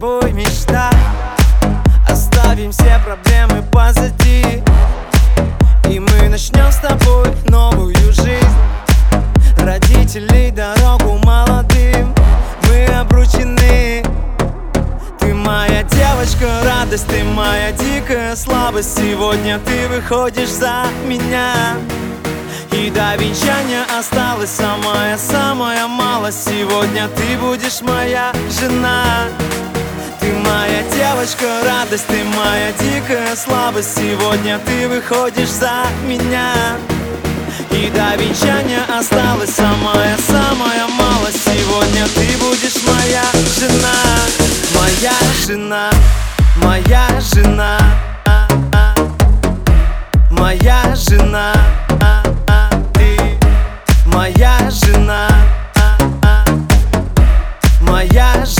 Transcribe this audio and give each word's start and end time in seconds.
тобой 0.00 0.32
мечта. 0.32 0.90
Оставим 2.08 2.72
все 2.72 2.98
проблемы 3.04 3.62
позади. 3.70 4.62
И 5.90 6.00
мы 6.00 6.28
начнем 6.28 6.72
с 6.72 6.76
тобой 6.76 7.26
новую 7.48 7.94
жизнь. 8.12 8.56
Родителей 9.58 10.50
дорогу 10.50 11.18
молодым. 11.22 12.14
Мы 12.66 12.86
обручены. 12.86 14.02
Ты 15.18 15.34
моя 15.34 15.82
девочка, 15.82 16.48
радость, 16.64 17.06
ты 17.06 17.22
моя 17.22 17.70
дикая 17.72 18.36
слабость. 18.36 18.96
Сегодня 18.96 19.58
ты 19.58 19.86
выходишь 19.88 20.48
за 20.48 20.84
меня. 21.06 21.76
И 22.72 22.88
до 22.88 23.16
венчания 23.16 23.84
осталась 23.98 24.50
самая-самая 24.50 25.86
малость. 25.88 26.46
Сегодня 26.46 27.06
ты 27.08 27.36
будешь 27.36 27.82
моя 27.82 28.32
жена 28.58 29.26
моя 30.50 30.82
девочка, 30.82 31.46
радость, 31.64 32.06
ты 32.08 32.24
моя 32.24 32.72
дикая 32.72 33.36
слабость. 33.36 33.96
Сегодня 33.96 34.58
ты 34.66 34.88
выходишь 34.88 35.48
за 35.48 35.84
меня. 36.06 36.52
И 37.70 37.88
до 37.90 38.16
венчания 38.16 38.82
осталась 38.98 39.50
самая-самая 39.50 40.86
малость. 40.88 41.42
Сегодня 41.44 42.06
ты 42.14 42.36
будешь 42.38 42.82
моя 42.86 43.24
жена. 43.58 43.96
Моя 44.74 45.14
жена, 45.46 45.90
моя 46.56 47.08
жена. 47.20 47.78
Моя 50.30 50.94
жена. 50.96 51.54
Моя 54.06 54.70
жена. 54.70 55.28
Моя 57.80 58.44
жена 58.44 58.59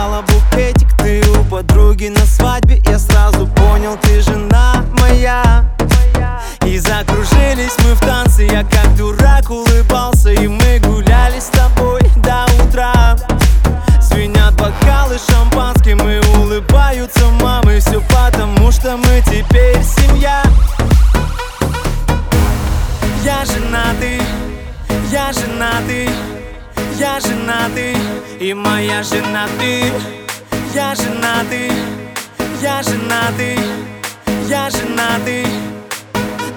Поймала 0.00 0.22
букетик, 0.22 0.88
ты 0.96 1.22
у 1.28 1.44
подруги 1.44 2.06
на 2.06 2.24
свадьбе. 2.24 2.80
Я 2.86 2.98
сразу 2.98 3.46
понял, 3.46 3.98
ты 4.00 4.22
жена 4.22 4.82
моя. 4.98 5.66
И 6.64 6.78
закружились 6.78 7.76
мы 7.84 7.94
в 7.94 8.00
танце, 8.00 8.44
я 8.44 8.64
как 8.64 8.96
дурак 8.96 9.50
улыбался 9.50 10.30
И 10.30 10.46
мы 10.46 10.78
гуляли 10.78 11.38
с 11.38 11.48
тобой 11.48 12.00
до 12.16 12.46
утра. 12.62 13.14
Звенят 14.00 14.54
бокалы 14.54 15.18
шампанским 15.18 15.98
и 16.08 16.18
улыбаются 16.38 17.26
мамы 17.42 17.80
Все 17.80 18.00
потому, 18.00 18.72
что 18.72 18.96
мы 18.96 19.22
теперь 19.26 19.82
семья. 19.82 20.42
Я 23.22 23.44
женатый, 23.44 24.22
я 25.10 25.30
женатый, 25.34 26.08
я 27.00 27.18
женатый 27.18 27.96
И 28.38 28.52
моя 28.52 29.02
жена 29.02 29.46
ты. 29.58 29.90
Я 30.74 30.94
женатый, 30.94 31.72
я 32.62 32.80
женатый, 32.82 33.58
я 34.48 34.70
женатый. 34.70 35.46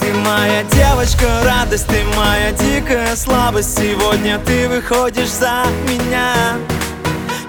Ты 0.00 0.12
моя 0.14 0.64
девочка, 0.64 1.26
радость, 1.44 1.86
ты 1.86 2.02
моя 2.16 2.50
дикая 2.50 3.14
слабость. 3.14 3.78
Сегодня 3.78 4.40
ты 4.40 4.68
выходишь 4.68 5.28
за 5.28 5.64
меня. 5.88 6.56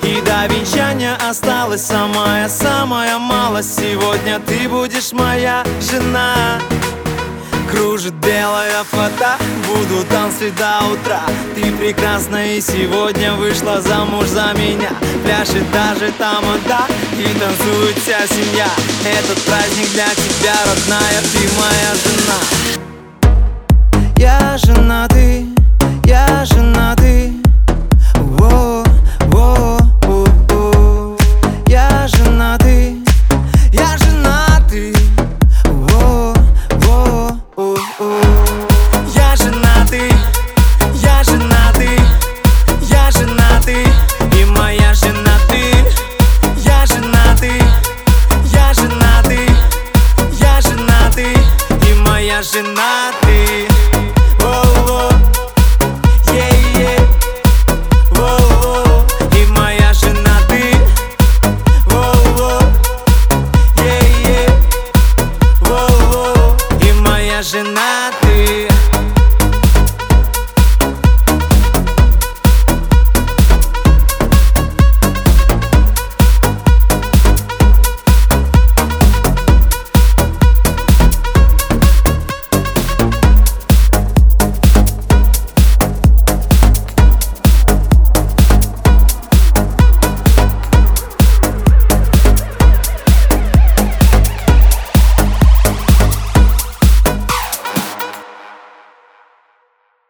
И 0.04 0.22
до 0.22 0.46
венчания 0.54 1.16
осталась 1.16 1.84
самая-самая 1.84 3.18
малость. 3.18 3.80
Сегодня 3.80 4.40
ты 4.40 4.70
будешь 4.70 5.12
моя 5.14 5.64
жена 5.80 6.60
Кружит 8.02 8.16
белая 8.26 8.84
фата, 8.84 9.38
буду 9.68 10.04
танцевать 10.10 10.56
до 10.56 10.80
утра. 10.92 11.22
Ты 11.54 11.72
прекрасна 11.74 12.56
и 12.56 12.60
сегодня 12.60 13.34
вышла 13.36 13.80
замуж 13.80 14.26
за 14.26 14.54
меня. 14.58 14.90
Пляшет 15.24 15.72
даже 15.72 16.12
тамада 16.14 16.88
и 17.14 17.26
танцует 17.40 17.96
вся 18.00 18.26
семья. 18.26 18.66
Этот 19.06 19.40
праздник 19.44 19.88
для 19.92 20.10
тебя, 20.16 20.56
родная, 20.66 21.22
ты 21.32 21.48
моя 21.60 21.94
жена. 22.04 22.40
Я 24.18 24.58
женатый, 24.58 25.46
я 26.06 26.44
женатый 26.46 27.34
Воу, 28.16 28.84
воу, 29.28 29.78
воу, 30.08 30.26
воу. 30.50 31.18
Я 31.68 32.08
женатый, 32.08 33.04
я 33.72 33.96
женатый 33.98 34.11
imagina 67.42 68.01